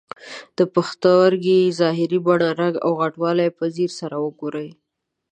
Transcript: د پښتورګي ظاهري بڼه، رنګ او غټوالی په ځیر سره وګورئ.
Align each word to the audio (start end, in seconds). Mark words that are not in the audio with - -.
د 0.57 0.59
پښتورګي 0.73 1.61
ظاهري 1.79 2.19
بڼه، 2.25 2.49
رنګ 2.59 2.75
او 2.85 2.91
غټوالی 3.01 3.49
په 3.57 3.63
ځیر 3.75 3.91
سره 3.99 4.15
وګورئ. 4.25 4.69